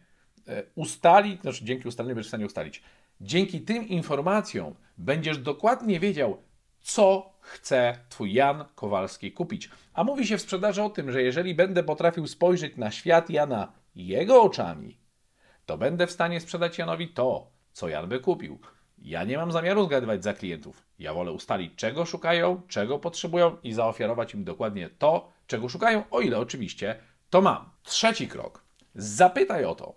e, 0.48 0.64
ustalić, 0.76 1.42
znaczy 1.42 1.66
dzięki 1.66 1.88
ustaleniu 1.88 2.16
będziesz 2.16 2.28
w 2.28 2.34
stanie 2.34 2.46
ustalić. 2.46 2.84
Dzięki 3.22 3.62
tym 3.62 3.88
informacjom 3.88 4.76
będziesz 4.98 5.38
dokładnie 5.38 6.00
wiedział, 6.00 6.38
co 6.88 7.34
chce 7.42 8.00
Twój 8.10 8.34
Jan 8.34 8.66
Kowalski 8.76 9.32
kupić. 9.32 9.70
A 9.94 10.04
mówi 10.04 10.28
się 10.28 10.38
w 10.38 10.42
sprzedaży 10.42 10.84
o 10.84 10.90
tym, 10.90 11.12
że 11.12 11.24
jeżeli 11.24 11.56
będę 11.56 11.84
potrafił 11.84 12.28
spojrzeć 12.28 12.78
na 12.78 12.92
świat 12.92 13.30
Jana 13.30 13.72
jego 13.96 14.42
oczami, 14.42 14.98
to 15.66 15.78
będę 15.78 16.08
w 16.08 16.12
stanie 16.12 16.42
sprzedać 16.42 16.78
Janowi 16.78 17.08
to, 17.08 17.52
co 17.72 17.90
Jan 17.90 18.10
by 18.10 18.20
kupił. 18.20 18.60
Ja 18.98 19.24
nie 19.24 19.38
mam 19.38 19.52
zamiaru 19.52 19.86
zgadywać 19.86 20.24
za 20.24 20.34
klientów. 20.34 20.84
Ja 21.00 21.14
wolę 21.14 21.32
ustalić, 21.32 21.76
czego 21.76 22.06
szukają, 22.06 22.62
czego 22.68 23.00
potrzebują 23.00 23.58
i 23.64 23.74
zaoferować 23.74 24.34
im 24.34 24.44
dokładnie 24.44 24.90
to, 24.90 25.32
czego 25.48 25.70
szukają, 25.70 26.04
o 26.12 26.22
ile 26.22 26.40
oczywiście 26.40 27.00
to 27.30 27.42
mam. 27.42 27.70
Trzeci 27.84 28.28
krok. 28.28 28.64
Zapytaj 28.96 29.66
o 29.66 29.76
to, 29.76 29.96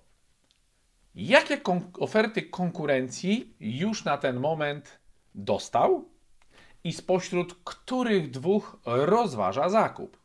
jakie 1.15 1.59
kon 1.59 1.91
oferty 1.99 2.43
konkurencji 2.43 3.55
już 3.61 4.05
na 4.05 4.19
ten 4.19 4.41
moment 4.41 4.99
dostał 5.35 6.11
i 6.85 6.93
spośród 6.93 7.55
których 7.65 8.31
dwóch 8.31 8.77
rozważa 8.85 9.69
zakup. 9.69 10.21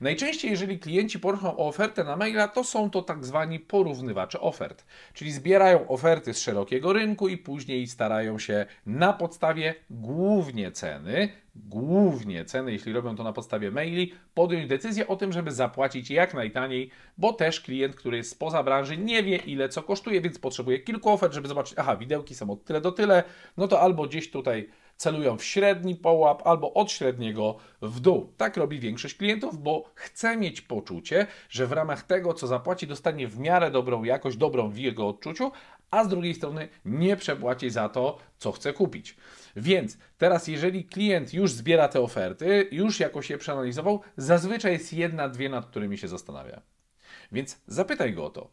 Najczęściej, 0.00 0.50
jeżeli 0.50 0.78
klienci 0.78 1.18
proszą 1.18 1.56
o 1.56 1.66
ofertę 1.66 2.04
na 2.04 2.16
maila, 2.16 2.48
to 2.48 2.64
są 2.64 2.90
to 2.90 3.02
tak 3.02 3.24
zwani 3.24 3.60
porównywacze 3.60 4.40
ofert, 4.40 4.84
czyli 5.12 5.32
zbierają 5.32 5.88
oferty 5.88 6.34
z 6.34 6.40
szerokiego 6.40 6.92
rynku 6.92 7.28
i 7.28 7.36
później 7.36 7.86
starają 7.86 8.38
się 8.38 8.66
na 8.86 9.12
podstawie 9.12 9.74
głównie 9.90 10.72
ceny, 10.72 11.28
głównie 11.54 12.44
ceny, 12.44 12.72
jeśli 12.72 12.92
robią 12.92 13.16
to 13.16 13.22
na 13.22 13.32
podstawie 13.32 13.70
maili, 13.70 14.12
podjąć 14.34 14.66
decyzję 14.66 15.08
o 15.08 15.16
tym, 15.16 15.32
żeby 15.32 15.52
zapłacić 15.52 16.10
jak 16.10 16.34
najtaniej, 16.34 16.90
bo 17.18 17.32
też 17.32 17.60
klient, 17.60 17.96
który 17.96 18.16
jest 18.16 18.30
spoza 18.30 18.62
branży, 18.62 18.98
nie 18.98 19.22
wie 19.22 19.36
ile 19.36 19.68
co 19.68 19.82
kosztuje, 19.82 20.20
więc 20.20 20.38
potrzebuje 20.38 20.78
kilku 20.78 21.10
ofert, 21.10 21.34
żeby 21.34 21.48
zobaczyć, 21.48 21.74
aha, 21.78 21.96
widełki 21.96 22.34
są 22.34 22.50
od 22.50 22.64
tyle 22.64 22.80
do 22.80 22.92
tyle, 22.92 23.24
no 23.56 23.68
to 23.68 23.80
albo 23.80 24.06
gdzieś 24.06 24.30
tutaj 24.30 24.68
celują 24.98 25.36
w 25.38 25.44
średni 25.44 25.96
połap 25.96 26.46
albo 26.46 26.74
od 26.74 26.92
średniego 26.92 27.56
w 27.82 28.00
dół. 28.00 28.32
Tak 28.36 28.56
robi 28.56 28.80
większość 28.80 29.14
klientów, 29.14 29.62
bo 29.62 29.90
chce 29.94 30.36
mieć 30.36 30.60
poczucie, 30.60 31.26
że 31.50 31.66
w 31.66 31.72
ramach 31.72 32.02
tego, 32.02 32.34
co 32.34 32.46
zapłaci, 32.46 32.86
dostanie 32.86 33.28
w 33.28 33.38
miarę 33.38 33.70
dobrą 33.70 34.04
jakość, 34.04 34.36
dobrą 34.36 34.70
w 34.70 34.78
jego 34.78 35.08
odczuciu, 35.08 35.52
a 35.90 36.04
z 36.04 36.08
drugiej 36.08 36.34
strony 36.34 36.68
nie 36.84 37.16
przepłaci 37.16 37.70
za 37.70 37.88
to, 37.88 38.18
co 38.38 38.52
chce 38.52 38.72
kupić. 38.72 39.16
Więc 39.56 39.98
teraz, 40.18 40.48
jeżeli 40.48 40.84
klient 40.84 41.34
już 41.34 41.52
zbiera 41.52 41.88
te 41.88 42.00
oferty, 42.00 42.68
już 42.72 43.00
jakoś 43.00 43.30
je 43.30 43.38
przeanalizował, 43.38 44.00
zazwyczaj 44.16 44.72
jest 44.72 44.92
jedna, 44.92 45.28
dwie, 45.28 45.48
nad 45.48 45.66
którymi 45.66 45.98
się 45.98 46.08
zastanawia. 46.08 46.62
Więc 47.32 47.60
zapytaj 47.66 48.14
go 48.14 48.26
o 48.26 48.30
to. 48.30 48.50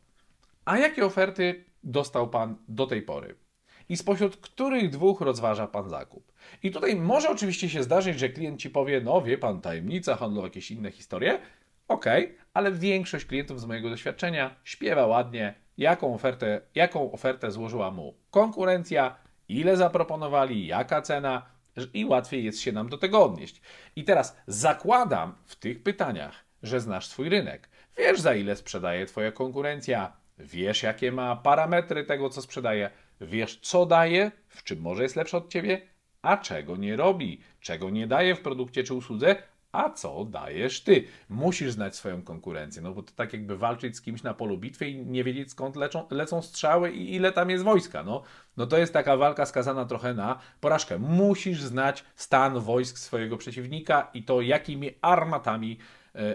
A 0.66 0.78
jakie 0.78 1.06
oferty 1.06 1.66
dostał 1.84 2.30
Pan 2.30 2.56
do 2.68 2.88
tej 2.88 3.02
pory? 3.02 3.45
I 3.90 3.98
spośród 3.98 4.38
których 4.38 4.90
dwóch 4.90 5.22
rozważa 5.22 5.68
Pan 5.68 5.90
zakup. 5.90 6.32
I 6.64 6.72
tutaj 6.72 6.96
może 6.96 7.30
oczywiście 7.30 7.70
się 7.70 7.84
zdarzyć, 7.84 8.20
że 8.20 8.30
klient 8.30 8.60
Ci 8.60 8.70
powie, 8.70 9.02
no 9.02 9.22
wie 9.22 9.38
Pan, 9.38 9.62
tajemnica 9.62 10.16
handlowa, 10.16 10.48
jakieś 10.48 10.72
inne 10.72 10.92
historie, 10.92 11.40
ok, 11.88 12.06
ale 12.54 12.72
większość 12.72 13.26
klientów 13.26 13.62
z 13.62 13.66
mojego 13.66 13.90
doświadczenia 13.90 14.56
śpiewa 14.64 15.06
ładnie, 15.06 15.54
jaką 15.78 16.14
ofertę, 16.14 16.62
jaką 16.76 17.12
ofertę 17.12 17.52
złożyła 17.52 17.92
mu 17.92 18.14
konkurencja, 18.32 19.16
ile 19.50 19.78
zaproponowali, 19.78 20.68
jaka 20.68 21.02
cena 21.02 21.46
i 21.94 22.06
łatwiej 22.06 22.44
jest 22.44 22.60
się 22.60 22.72
nam 22.72 22.90
do 22.90 22.98
tego 22.98 23.24
odnieść. 23.24 23.62
I 23.96 24.04
teraz 24.04 24.38
zakładam 24.48 25.36
w 25.46 25.56
tych 25.56 25.84
pytaniach, 25.84 26.46
że 26.64 26.82
znasz 26.82 27.08
swój 27.08 27.30
rynek. 27.30 27.70
Wiesz, 27.98 28.20
za 28.20 28.36
ile 28.36 28.56
sprzedaje 28.56 29.06
Twoja 29.06 29.32
konkurencja, 29.32 30.14
wiesz, 30.38 30.84
jakie 30.84 31.12
ma 31.12 31.36
parametry 31.36 32.04
tego, 32.04 32.30
co 32.30 32.42
sprzedaje, 32.42 32.90
Wiesz, 33.22 33.60
co 33.62 33.86
daje, 33.86 34.32
w 34.48 34.64
czym 34.64 34.82
może 34.82 35.04
jest 35.04 35.16
lepszy 35.16 35.38
od 35.38 35.50
ciebie, 35.50 35.82
a 36.22 36.38
czego 36.38 36.78
nie 36.78 36.96
robi, 36.96 37.42
czego 37.60 37.90
nie 37.90 38.08
daje 38.08 38.36
w 38.36 38.42
produkcie 38.42 38.84
czy 38.84 38.94
usłudze, 38.94 39.36
a 39.72 39.90
co 39.90 40.26
dajesz 40.26 40.84
ty. 40.84 41.04
Musisz 41.30 41.72
znać 41.72 41.96
swoją 41.96 42.22
konkurencję, 42.22 42.82
no 42.82 42.94
bo 42.94 43.04
to 43.04 43.12
tak 43.16 43.34
jakby 43.34 43.58
walczyć 43.58 43.98
z 43.98 44.02
kimś 44.02 44.24
na 44.24 44.34
polu 44.34 44.58
bitwy 44.58 44.90
i 44.90 45.06
nie 45.06 45.24
wiedzieć 45.24 45.52
skąd 45.52 45.76
leczą, 45.76 46.08
lecą 46.12 46.42
strzały 46.42 46.92
i 46.92 47.16
ile 47.16 47.32
tam 47.32 47.50
jest 47.50 47.64
wojska. 47.64 48.04
No, 48.04 48.24
no 48.58 48.68
to 48.68 48.78
jest 48.78 48.94
taka 48.94 49.18
walka 49.18 49.46
skazana 49.46 49.86
trochę 49.86 50.14
na 50.14 50.40
porażkę. 50.60 51.00
Musisz 51.00 51.62
znać 51.62 52.04
stan 52.16 52.60
wojsk 52.60 52.98
swojego 52.98 53.38
przeciwnika 53.38 54.12
i 54.14 54.24
to 54.24 54.42
jakimi 54.42 54.92
armatami 55.02 55.78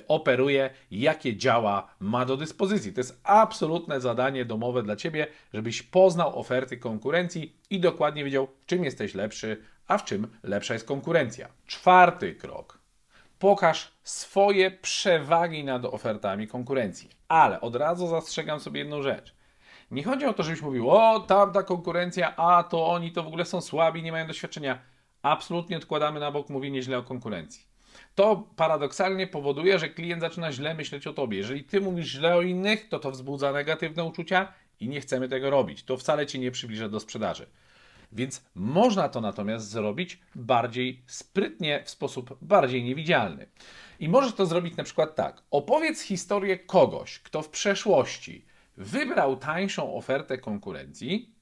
operuje, 0.09 0.71
jakie 0.91 1.37
działa 1.37 1.95
ma 2.01 2.25
do 2.25 2.37
dyspozycji. 2.37 2.93
To 2.93 3.01
jest 3.01 3.21
absolutne 3.25 4.01
zadanie 4.01 4.45
domowe 4.45 4.83
dla 4.83 4.97
Ciebie, 4.97 5.27
żebyś 5.55 5.83
poznał 5.83 6.39
oferty 6.39 6.77
konkurencji 6.77 7.57
i 7.71 7.81
dokładnie 7.81 8.25
wiedział, 8.25 8.49
czym 8.67 8.85
jesteś 8.85 9.15
lepszy, 9.15 9.63
a 9.87 9.99
w 9.99 10.05
czym 10.05 10.29
lepsza 10.43 10.75
jest 10.75 10.87
konkurencja. 10.87 11.49
Czwarty 11.67 12.35
krok. 12.35 12.79
Pokaż 13.39 13.93
swoje 14.03 14.71
przewagi 14.71 15.65
nad 15.65 15.85
ofertami 15.85 16.49
konkurencji. 16.49 17.11
Ale 17.29 17.61
od 17.61 17.77
razu 17.77 18.07
zastrzegam 18.07 18.61
sobie 18.61 18.81
jedną 18.81 19.03
rzecz. 19.03 19.35
Nie 19.91 20.05
chodzi 20.05 20.27
o 20.27 20.33
to, 20.33 20.43
żebyś 20.43 20.63
mówił, 20.63 20.91
o 20.91 21.21
tamta 21.21 21.63
konkurencja, 21.63 22.37
a 22.37 22.63
to 22.63 22.87
oni 22.87 23.13
to 23.13 23.23
w 23.23 23.27
ogóle 23.27 23.45
są 23.45 23.61
słabi, 23.61 24.03
nie 24.03 24.13
mają 24.13 24.27
doświadczenia. 24.27 24.79
Absolutnie 25.23 25.77
odkładamy 25.77 26.21
na 26.21 26.31
bok 26.31 26.49
mówienie 26.49 26.83
źle 26.83 26.99
o 26.99 27.03
konkurencji 27.03 27.70
to 28.21 28.49
paradoksalnie 28.57 29.27
powoduje, 29.27 29.79
że 29.79 29.89
klient 29.89 30.21
zaczyna 30.21 30.53
źle 30.53 30.75
myśleć 30.75 31.07
o 31.07 31.13
tobie. 31.13 31.39
Jeżeli 31.39 31.65
ty 31.65 31.81
mówisz 31.81 32.07
źle 32.07 32.37
o 32.37 32.43
innych, 32.43 32.89
to 32.89 32.99
to 32.99 33.11
wzbudza 33.11 33.53
negatywne 33.53 34.05
uczucia 34.05 34.53
i 34.81 34.89
nie 34.89 35.01
chcemy 35.01 35.29
tego 35.29 35.51
robić. 35.51 35.85
To 35.85 35.97
wcale 35.97 36.27
cię 36.27 36.39
nie 36.39 36.51
przybliża 36.51 36.89
do 36.89 37.01
sprzedaży. 37.01 37.47
Więc 38.13 38.45
można 38.55 39.09
to 39.09 39.21
natomiast 39.21 39.71
zrobić 39.71 40.19
bardziej 40.35 41.03
sprytnie, 41.07 41.83
w 41.85 41.91
sposób 41.91 42.39
bardziej 42.43 42.85
niewidzialny. 42.85 43.47
I 44.01 44.09
możesz 44.09 44.33
to 44.33 44.47
zrobić 44.47 44.77
na 44.77 44.85
przykład 44.85 45.15
tak. 45.15 45.43
Opowiedz 45.51 46.01
historię 46.01 46.59
kogoś, 46.59 47.19
kto 47.19 47.43
w 47.43 47.49
przeszłości 47.49 48.45
wybrał 48.77 49.37
tańszą 49.37 49.95
ofertę 49.95 50.39
konkurencji, 50.39 51.35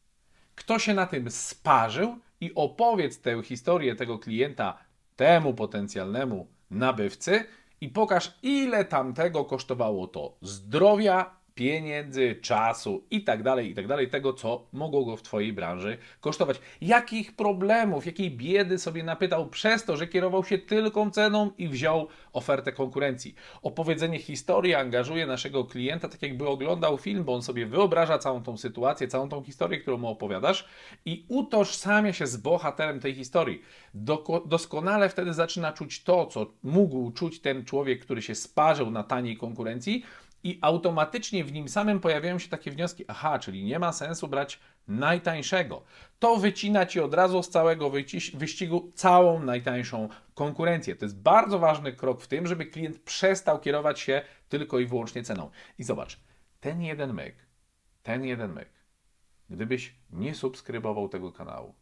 kto 0.54 0.78
się 0.78 0.94
na 0.94 1.06
tym 1.06 1.30
sparzył 1.30 2.18
i 2.40 2.54
opowiedz 2.54 3.20
tę 3.20 3.42
historię 3.42 3.94
tego 3.94 4.18
klienta 4.18 4.78
temu 5.16 5.54
potencjalnemu 5.54 6.57
nabywcy 6.70 7.44
i 7.80 7.88
pokaż, 7.88 8.38
ile 8.42 8.84
tamtego 8.84 9.44
kosztowało 9.44 10.06
to 10.06 10.36
zdrowia, 10.42 11.37
pieniędzy, 11.58 12.36
czasu 12.42 13.04
i 13.10 13.24
tak 13.24 13.42
dalej, 13.42 13.70
i 13.70 13.74
tak 13.74 13.86
dalej, 13.86 14.08
tego, 14.08 14.32
co 14.32 14.66
mogło 14.72 15.04
go 15.04 15.16
w 15.16 15.22
Twojej 15.22 15.52
branży 15.52 15.98
kosztować. 16.20 16.60
Jakich 16.80 17.36
problemów, 17.36 18.06
jakiej 18.06 18.30
biedy 18.30 18.78
sobie 18.78 19.02
napytał 19.02 19.48
przez 19.48 19.84
to, 19.84 19.96
że 19.96 20.06
kierował 20.06 20.44
się 20.44 20.58
tylko 20.58 21.10
ceną 21.10 21.50
i 21.58 21.68
wziął 21.68 22.08
ofertę 22.32 22.72
konkurencji. 22.72 23.34
Opowiedzenie 23.62 24.18
historii 24.18 24.74
angażuje 24.74 25.26
naszego 25.26 25.64
klienta, 25.64 26.08
tak 26.08 26.22
jakby 26.22 26.48
oglądał 26.48 26.98
film, 26.98 27.24
bo 27.24 27.34
on 27.34 27.42
sobie 27.42 27.66
wyobraża 27.66 28.18
całą 28.18 28.42
tą 28.42 28.56
sytuację, 28.56 29.08
całą 29.08 29.28
tą 29.28 29.42
historię, 29.42 29.80
którą 29.80 29.98
mu 29.98 30.08
opowiadasz 30.08 30.68
i 31.04 31.24
utożsamia 31.28 32.12
się 32.12 32.26
z 32.26 32.36
bohaterem 32.36 33.00
tej 33.00 33.14
historii. 33.14 33.62
doskonale 34.46 35.08
wtedy 35.08 35.34
zaczyna 35.34 35.72
czuć 35.72 36.02
to, 36.02 36.26
co 36.26 36.46
mógł 36.62 37.10
czuć 37.10 37.40
ten 37.40 37.64
człowiek, 37.64 38.00
który 38.00 38.22
się 38.22 38.34
sparzył 38.34 38.90
na 38.90 39.02
taniej 39.02 39.36
konkurencji, 39.36 40.04
i 40.42 40.58
automatycznie 40.62 41.44
w 41.44 41.52
nim 41.52 41.68
samym 41.68 42.00
pojawiają 42.00 42.38
się 42.38 42.48
takie 42.48 42.70
wnioski, 42.70 43.04
aha, 43.08 43.38
czyli 43.38 43.64
nie 43.64 43.78
ma 43.78 43.92
sensu 43.92 44.28
brać 44.28 44.60
najtańszego. 44.88 45.82
To 46.18 46.36
wycina 46.36 46.86
ci 46.86 47.00
od 47.00 47.14
razu 47.14 47.42
z 47.42 47.48
całego 47.48 47.90
wyścigu 48.34 48.92
całą 48.94 49.40
najtańszą 49.40 50.08
konkurencję. 50.34 50.96
To 50.96 51.04
jest 51.04 51.20
bardzo 51.20 51.58
ważny 51.58 51.92
krok 51.92 52.20
w 52.20 52.26
tym, 52.26 52.46
żeby 52.46 52.66
klient 52.66 52.98
przestał 52.98 53.60
kierować 53.60 54.00
się 54.00 54.22
tylko 54.48 54.78
i 54.78 54.86
wyłącznie 54.86 55.22
ceną. 55.22 55.50
I 55.78 55.84
zobacz, 55.84 56.20
ten 56.60 56.82
jeden 56.82 57.14
myk, 57.14 57.34
ten 58.02 58.24
jeden 58.24 58.52
myk, 58.52 58.68
gdybyś 59.50 59.94
nie 60.10 60.34
subskrybował 60.34 61.08
tego 61.08 61.32
kanału, 61.32 61.74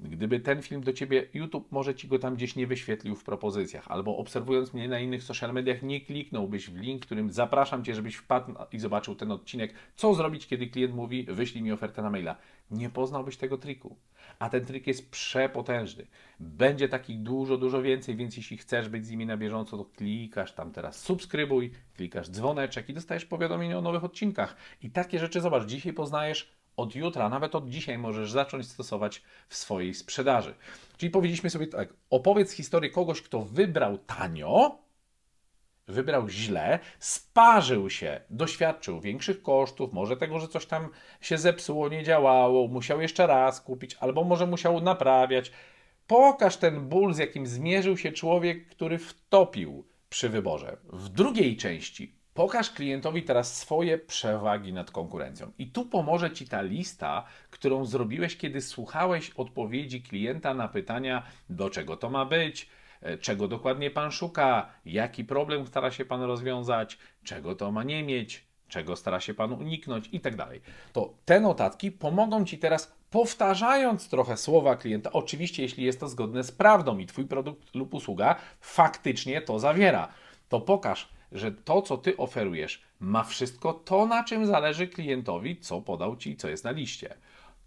Gdyby 0.00 0.40
ten 0.40 0.62
film 0.62 0.80
do 0.80 0.92
ciebie, 0.92 1.26
YouTube 1.34 1.72
może 1.72 1.94
ci 1.94 2.08
go 2.08 2.18
tam 2.18 2.34
gdzieś 2.36 2.56
nie 2.56 2.66
wyświetlił 2.66 3.16
w 3.16 3.24
propozycjach, 3.24 3.84
albo 3.88 4.16
obserwując 4.16 4.74
mnie 4.74 4.88
na 4.88 5.00
innych 5.00 5.22
social 5.22 5.52
mediach, 5.52 5.82
nie 5.82 6.00
kliknąłbyś 6.00 6.70
w 6.70 6.76
link, 6.76 7.02
którym 7.02 7.32
zapraszam 7.32 7.84
cię, 7.84 7.94
żebyś 7.94 8.14
wpadł 8.14 8.54
i 8.72 8.78
zobaczył 8.78 9.14
ten 9.14 9.32
odcinek. 9.32 9.74
Co 9.96 10.14
zrobić, 10.14 10.46
kiedy 10.46 10.66
klient 10.66 10.94
mówi, 10.94 11.26
wyślij 11.28 11.62
mi 11.62 11.72
ofertę 11.72 12.02
na 12.02 12.10
maila? 12.10 12.36
Nie 12.70 12.90
poznałbyś 12.90 13.36
tego 13.36 13.58
triku. 13.58 13.96
A 14.38 14.48
ten 14.48 14.64
trik 14.64 14.86
jest 14.86 15.10
przepotężny. 15.10 16.06
Będzie 16.40 16.88
takich 16.88 17.22
dużo, 17.22 17.56
dużo 17.56 17.82
więcej, 17.82 18.16
więc 18.16 18.36
jeśli 18.36 18.56
chcesz 18.56 18.88
być 18.88 19.06
z 19.06 19.10
nimi 19.10 19.26
na 19.26 19.36
bieżąco, 19.36 19.76
to 19.78 19.84
klikasz 19.84 20.52
tam 20.52 20.72
teraz 20.72 21.02
subskrybuj, 21.02 21.70
klikasz 21.96 22.30
dzwoneczek 22.30 22.88
i 22.88 22.94
dostajesz 22.94 23.24
powiadomienie 23.24 23.78
o 23.78 23.80
nowych 23.80 24.04
odcinkach. 24.04 24.56
I 24.82 24.90
takie 24.90 25.18
rzeczy, 25.18 25.40
zobacz, 25.40 25.66
dzisiaj 25.66 25.92
poznajesz 25.92 26.59
od 26.76 26.94
jutra, 26.94 27.28
nawet 27.28 27.54
od 27.54 27.68
dzisiaj 27.68 27.98
możesz 27.98 28.30
zacząć 28.30 28.68
stosować 28.68 29.22
w 29.48 29.56
swojej 29.56 29.94
sprzedaży. 29.94 30.54
Czyli 30.96 31.10
powiedzieliśmy 31.10 31.50
sobie 31.50 31.66
tak, 31.66 31.94
opowiedz 32.10 32.52
historię 32.52 32.90
kogoś, 32.90 33.22
kto 33.22 33.40
wybrał 33.40 33.98
tanio, 33.98 34.78
wybrał 35.88 36.28
źle, 36.28 36.78
sparzył 36.98 37.90
się, 37.90 38.20
doświadczył 38.30 39.00
większych 39.00 39.42
kosztów, 39.42 39.92
może 39.92 40.16
tego, 40.16 40.38
że 40.38 40.48
coś 40.48 40.66
tam 40.66 40.88
się 41.20 41.38
zepsuło, 41.38 41.88
nie 41.88 42.04
działało, 42.04 42.68
musiał 42.68 43.00
jeszcze 43.00 43.26
raz 43.26 43.60
kupić, 43.60 43.96
albo 44.00 44.24
może 44.24 44.46
musiał 44.46 44.80
naprawiać. 44.80 45.52
Pokaż 46.06 46.56
ten 46.56 46.88
ból, 46.88 47.14
z 47.14 47.18
jakim 47.18 47.46
zmierzył 47.46 47.96
się 47.96 48.12
człowiek, 48.12 48.68
który 48.68 48.98
wtopił 48.98 49.86
przy 50.08 50.28
wyborze. 50.28 50.76
W 50.84 51.08
drugiej 51.08 51.56
części 51.56 52.19
Pokaż 52.34 52.70
klientowi 52.70 53.22
teraz 53.22 53.56
swoje 53.56 53.98
przewagi 53.98 54.72
nad 54.72 54.90
konkurencją. 54.90 55.52
I 55.58 55.66
tu 55.66 55.86
pomoże 55.86 56.30
Ci 56.30 56.48
ta 56.48 56.62
lista, 56.62 57.24
którą 57.50 57.84
zrobiłeś, 57.84 58.36
kiedy 58.36 58.60
słuchałeś 58.60 59.30
odpowiedzi 59.30 60.02
klienta 60.02 60.54
na 60.54 60.68
pytania, 60.68 61.22
do 61.50 61.70
czego 61.70 61.96
to 61.96 62.10
ma 62.10 62.24
być, 62.24 62.68
e, 63.02 63.18
czego 63.18 63.48
dokładnie 63.48 63.90
Pan 63.90 64.10
szuka, 64.10 64.68
jaki 64.84 65.24
problem 65.24 65.66
stara 65.66 65.90
się 65.90 66.04
Pan 66.04 66.22
rozwiązać, 66.22 66.98
czego 67.24 67.54
to 67.54 67.72
ma 67.72 67.84
nie 67.84 68.02
mieć, 68.02 68.44
czego 68.68 68.96
stara 68.96 69.20
się 69.20 69.34
Pan 69.34 69.52
uniknąć 69.52 70.08
i 70.12 70.20
tak 70.20 70.36
dalej. 70.36 70.60
To 70.92 71.14
te 71.24 71.40
notatki 71.40 71.92
pomogą 71.92 72.44
Ci 72.44 72.58
teraz 72.58 72.92
powtarzając 73.10 74.08
trochę 74.08 74.36
słowa 74.36 74.76
klienta, 74.76 75.12
oczywiście 75.12 75.62
jeśli 75.62 75.84
jest 75.84 76.00
to 76.00 76.08
zgodne 76.08 76.44
z 76.44 76.52
prawdą 76.52 76.98
i 76.98 77.06
Twój 77.06 77.24
produkt 77.24 77.74
lub 77.74 77.94
usługa 77.94 78.36
faktycznie 78.60 79.42
to 79.42 79.58
zawiera 79.58 80.08
to 80.50 80.60
pokaż, 80.60 81.08
że 81.32 81.52
to, 81.52 81.82
co 81.82 81.96
ty 81.96 82.16
oferujesz, 82.16 82.82
ma 83.00 83.24
wszystko 83.24 83.72
to, 83.72 84.06
na 84.06 84.24
czym 84.24 84.46
zależy 84.46 84.88
klientowi, 84.88 85.56
co 85.56 85.80
podał 85.80 86.16
ci, 86.16 86.36
co 86.36 86.48
jest 86.48 86.64
na 86.64 86.70
liście. 86.70 87.14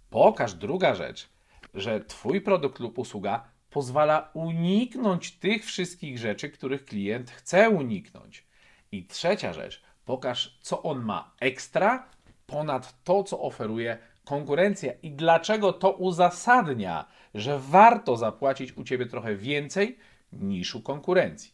Pokaż 0.09 0.53
druga 0.53 0.95
rzecz, 0.95 1.29
że 1.73 1.99
twój 1.99 2.41
produkt 2.41 2.79
lub 2.79 2.97
usługa 2.97 3.43
pozwala 3.69 4.29
uniknąć 4.33 5.31
tych 5.31 5.65
wszystkich 5.65 6.17
rzeczy, 6.17 6.49
których 6.49 6.85
klient 6.85 7.31
chce 7.31 7.69
uniknąć. 7.69 8.45
I 8.91 9.05
trzecia 9.05 9.53
rzecz, 9.53 9.83
pokaż, 10.05 10.57
co 10.61 10.83
on 10.83 11.03
ma 11.03 11.31
ekstra 11.39 12.09
ponad 12.45 13.03
to, 13.03 13.23
co 13.23 13.41
oferuje 13.41 13.97
konkurencja 14.25 14.93
i 15.03 15.11
dlaczego 15.11 15.73
to 15.73 15.91
uzasadnia, 15.91 17.05
że 17.33 17.59
warto 17.59 18.17
zapłacić 18.17 18.77
u 18.77 18.83
ciebie 18.83 19.05
trochę 19.05 19.35
więcej 19.35 19.97
niż 20.33 20.75
u 20.75 20.81
konkurencji. 20.81 21.52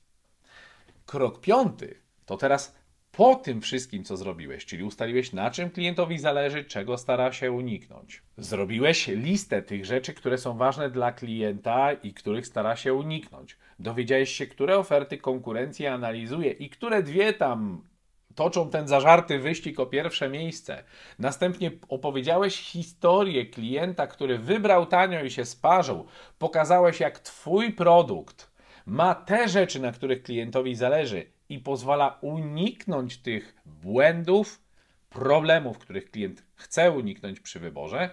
Krok 1.09 1.41
piąty 1.41 1.95
to 2.25 2.37
teraz 2.37 2.75
po 3.11 3.35
tym 3.35 3.61
wszystkim, 3.61 4.03
co 4.03 4.17
zrobiłeś, 4.17 4.65
czyli 4.65 4.83
ustaliłeś, 4.83 5.33
na 5.33 5.51
czym 5.51 5.69
klientowi 5.69 6.19
zależy, 6.19 6.63
czego 6.63 6.97
stara 6.97 7.31
się 7.31 7.51
uniknąć. 7.51 8.23
Zrobiłeś 8.37 9.07
listę 9.07 9.61
tych 9.61 9.85
rzeczy, 9.85 10.13
które 10.13 10.37
są 10.37 10.57
ważne 10.57 10.89
dla 10.89 11.11
klienta 11.11 11.93
i 11.93 12.13
których 12.13 12.47
stara 12.47 12.75
się 12.75 12.93
uniknąć. 12.93 13.57
Dowiedziałeś 13.79 14.29
się, 14.29 14.47
które 14.47 14.77
oferty 14.77 15.17
konkurencji 15.17 15.87
analizuje 15.87 16.51
i 16.51 16.69
które 16.69 17.03
dwie 17.03 17.33
tam 17.33 17.83
toczą 18.35 18.69
ten 18.69 18.87
zażarty 18.87 19.39
wyścig 19.39 19.79
o 19.79 19.85
pierwsze 19.85 20.29
miejsce. 20.29 20.83
Następnie 21.19 21.71
opowiedziałeś 21.87 22.55
historię 22.55 23.45
klienta, 23.45 24.07
który 24.07 24.37
wybrał 24.37 24.85
tanio 24.85 25.23
i 25.23 25.31
się 25.31 25.45
sparzył. 25.45 26.05
Pokazałeś, 26.39 26.99
jak 26.99 27.19
Twój 27.19 27.73
produkt 27.73 28.49
ma 28.89 29.15
te 29.15 29.50
rzeczy, 29.50 29.79
na 29.79 29.91
których 29.91 30.24
klientowi 30.24 30.75
zależy 30.75 31.25
i 31.50 31.60
pozwala 31.60 32.17
uniknąć 32.22 33.17
tych 33.17 33.55
błędów, 33.65 34.62
problemów, 35.10 35.77
których 35.77 36.12
klient 36.12 36.43
chce 36.55 36.91
uniknąć 36.91 37.39
przy 37.39 37.60
wyborze, 37.60 38.10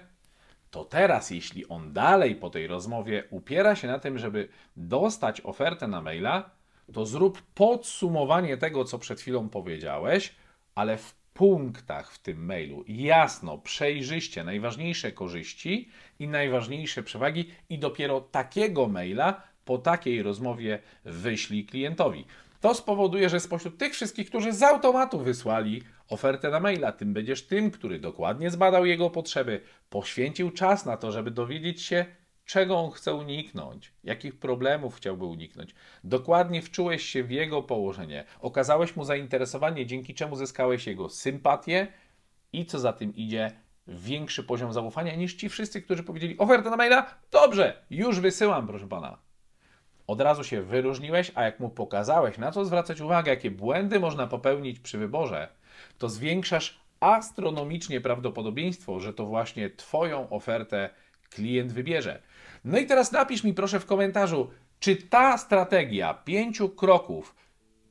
to 0.70 0.84
teraz, 0.84 1.30
jeśli 1.30 1.68
on 1.68 1.92
dalej 1.92 2.34
po 2.34 2.50
tej 2.50 2.66
rozmowie 2.66 3.24
upiera 3.30 3.76
się 3.76 3.88
na 3.88 3.98
tym, 3.98 4.18
żeby 4.18 4.48
dostać 4.76 5.40
ofertę 5.40 5.88
na 5.88 6.02
maila, 6.02 6.50
to 6.92 7.06
zrób 7.06 7.42
podsumowanie 7.42 8.56
tego, 8.56 8.84
co 8.84 8.98
przed 8.98 9.20
chwilą 9.20 9.48
powiedziałeś, 9.48 10.34
ale 10.74 10.96
w 10.96 11.14
punktach 11.34 12.12
w 12.12 12.18
tym 12.18 12.44
mailu. 12.44 12.84
Jasno, 12.88 13.58
przejrzyście, 13.58 14.44
najważniejsze 14.44 15.12
korzyści 15.12 15.88
i 16.18 16.28
najważniejsze 16.28 17.02
przewagi, 17.02 17.50
i 17.68 17.78
dopiero 17.78 18.20
takiego 18.20 18.88
maila 18.88 19.42
po 19.66 19.78
takiej 19.78 20.22
rozmowie 20.22 20.78
wyślij 21.04 21.64
klientowi. 21.64 22.24
To 22.60 22.74
spowoduje, 22.74 23.28
że 23.28 23.40
spośród 23.40 23.78
tych 23.78 23.92
wszystkich, 23.92 24.28
którzy 24.28 24.52
z 24.52 24.62
automatu 24.62 25.18
wysłali 25.18 25.82
ofertę 26.08 26.50
na 26.50 26.60
maila, 26.60 26.92
tym 26.92 27.12
będziesz 27.12 27.46
tym, 27.46 27.70
który 27.70 27.98
dokładnie 27.98 28.50
zbadał 28.50 28.86
jego 28.86 29.10
potrzeby, 29.10 29.60
poświęcił 29.90 30.50
czas 30.50 30.86
na 30.86 30.96
to, 30.96 31.12
żeby 31.12 31.30
dowiedzieć 31.30 31.82
się, 31.82 32.06
czego 32.44 32.78
on 32.78 32.90
chce 32.90 33.14
uniknąć, 33.14 33.92
jakich 34.04 34.38
problemów 34.38 34.96
chciałby 34.96 35.24
uniknąć. 35.24 35.74
Dokładnie 36.04 36.62
wczułeś 36.62 37.02
się 37.02 37.24
w 37.24 37.30
jego 37.30 37.62
położenie, 37.62 38.24
okazałeś 38.40 38.96
mu 38.96 39.04
zainteresowanie, 39.04 39.86
dzięki 39.86 40.14
czemu 40.14 40.36
zyskałeś 40.36 40.86
jego 40.86 41.08
sympatię 41.08 41.86
i 42.52 42.66
co 42.66 42.78
za 42.78 42.92
tym 42.92 43.14
idzie, 43.14 43.50
większy 43.88 44.44
poziom 44.44 44.72
zaufania 44.72 45.14
niż 45.14 45.34
ci 45.34 45.48
wszyscy, 45.48 45.82
którzy 45.82 46.02
powiedzieli 46.02 46.38
ofertę 46.38 46.70
na 46.70 46.76
maila, 46.76 47.14
dobrze, 47.30 47.84
już 47.90 48.20
wysyłam, 48.20 48.66
proszę 48.66 48.88
pana. 48.88 49.25
Od 50.06 50.20
razu 50.20 50.44
się 50.44 50.62
wyróżniłeś, 50.62 51.32
a 51.34 51.42
jak 51.42 51.60
mu 51.60 51.70
pokazałeś, 51.70 52.38
na 52.38 52.52
co 52.52 52.64
zwracać 52.64 53.00
uwagę, 53.00 53.30
jakie 53.30 53.50
błędy 53.50 54.00
można 54.00 54.26
popełnić 54.26 54.80
przy 54.80 54.98
wyborze, 54.98 55.48
to 55.98 56.08
zwiększasz 56.08 56.80
astronomicznie 57.00 58.00
prawdopodobieństwo, 58.00 59.00
że 59.00 59.14
to 59.14 59.26
właśnie 59.26 59.70
Twoją 59.70 60.30
ofertę 60.30 60.90
klient 61.30 61.72
wybierze. 61.72 62.22
No 62.64 62.78
i 62.78 62.86
teraz 62.86 63.12
napisz 63.12 63.44
mi 63.44 63.54
proszę 63.54 63.80
w 63.80 63.86
komentarzu, 63.86 64.50
czy 64.80 64.96
ta 64.96 65.38
strategia 65.38 66.14
pięciu 66.14 66.68
kroków, 66.68 67.34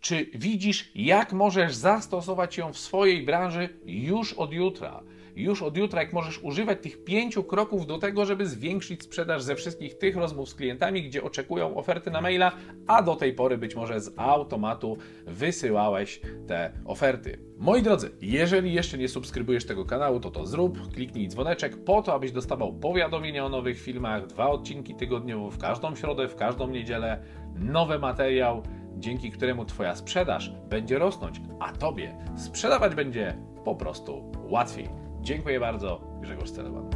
czy 0.01 0.25
widzisz, 0.35 0.91
jak 0.95 1.33
możesz 1.33 1.75
zastosować 1.75 2.57
ją 2.57 2.73
w 2.73 2.77
swojej 2.77 3.23
branży 3.23 3.69
już 3.85 4.33
od 4.33 4.53
jutra? 4.53 5.01
Już 5.35 5.61
od 5.61 5.77
jutra, 5.77 6.01
jak 6.01 6.13
możesz 6.13 6.43
używać 6.43 6.81
tych 6.81 7.03
pięciu 7.03 7.43
kroków 7.43 7.87
do 7.87 7.97
tego, 7.97 8.25
żeby 8.25 8.47
zwiększyć 8.47 9.03
sprzedaż 9.03 9.43
ze 9.43 9.55
wszystkich 9.55 9.97
tych 9.97 10.15
rozmów 10.15 10.49
z 10.49 10.55
klientami, 10.55 11.03
gdzie 11.03 11.23
oczekują 11.23 11.77
oferty 11.77 12.11
na 12.11 12.21
maila, 12.21 12.51
a 12.87 13.01
do 13.01 13.15
tej 13.15 13.33
pory 13.33 13.57
być 13.57 13.75
może 13.75 14.01
z 14.01 14.13
automatu 14.17 14.97
wysyłałeś 15.25 16.21
te 16.47 16.71
oferty. 16.85 17.39
Moi 17.57 17.81
drodzy, 17.81 18.11
jeżeli 18.21 18.73
jeszcze 18.73 18.97
nie 18.97 19.07
subskrybujesz 19.07 19.65
tego 19.65 19.85
kanału, 19.85 20.19
to 20.19 20.31
to 20.31 20.45
zrób, 20.45 20.93
kliknij 20.93 21.27
dzwoneczek 21.27 21.83
po 21.83 22.01
to, 22.01 22.13
abyś 22.13 22.31
dostawał 22.31 22.73
powiadomienia 22.73 23.45
o 23.45 23.49
nowych 23.49 23.81
filmach, 23.81 24.27
dwa 24.27 24.49
odcinki 24.49 24.95
tygodniowo, 24.95 25.51
w 25.51 25.57
każdą 25.57 25.95
środę, 25.95 26.27
w 26.27 26.35
każdą 26.35 26.67
niedzielę, 26.67 27.23
nowy 27.55 27.99
materiał, 27.99 28.63
dzięki 28.97 29.31
któremu 29.31 29.65
Twoja 29.65 29.95
sprzedaż 29.95 30.51
będzie 30.69 30.99
rosnąć, 30.99 31.41
a 31.59 31.71
Tobie 31.71 32.17
sprzedawać 32.35 32.95
będzie 32.95 33.37
po 33.65 33.75
prostu 33.75 34.31
łatwiej. 34.49 35.04
Dziękuję 35.25 35.59
bardzo, 35.59 36.01
Grzegorz 36.21 36.51
Celeban. 36.51 36.89